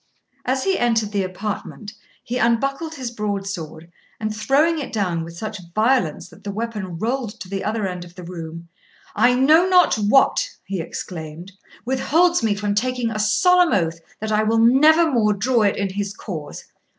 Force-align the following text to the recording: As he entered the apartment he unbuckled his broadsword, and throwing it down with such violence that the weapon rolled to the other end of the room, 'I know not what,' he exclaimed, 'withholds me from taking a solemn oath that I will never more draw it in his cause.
As 0.45 0.63
he 0.63 0.79
entered 0.79 1.11
the 1.11 1.21
apartment 1.21 1.93
he 2.23 2.39
unbuckled 2.39 2.95
his 2.95 3.11
broadsword, 3.11 3.91
and 4.19 4.35
throwing 4.35 4.79
it 4.79 4.91
down 4.91 5.23
with 5.23 5.37
such 5.37 5.59
violence 5.75 6.27
that 6.29 6.43
the 6.43 6.49
weapon 6.51 6.97
rolled 6.97 7.39
to 7.39 7.47
the 7.47 7.63
other 7.63 7.85
end 7.85 8.03
of 8.03 8.15
the 8.15 8.23
room, 8.23 8.67
'I 9.15 9.35
know 9.35 9.69
not 9.69 9.93
what,' 9.99 10.49
he 10.65 10.81
exclaimed, 10.81 11.51
'withholds 11.85 12.41
me 12.41 12.55
from 12.55 12.73
taking 12.73 13.11
a 13.11 13.19
solemn 13.19 13.73
oath 13.73 13.99
that 14.19 14.31
I 14.31 14.41
will 14.41 14.57
never 14.57 15.05
more 15.11 15.33
draw 15.33 15.61
it 15.61 15.75
in 15.77 15.89
his 15.93 16.15
cause. 16.15 16.63